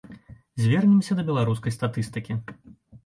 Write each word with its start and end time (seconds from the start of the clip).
Звернемся 0.63 1.17
да 1.19 1.27
беларускай 1.29 1.77
статыстыкі. 1.79 2.41